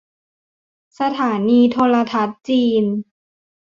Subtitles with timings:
[0.99, 2.83] สถานีโทรทัศน์จีน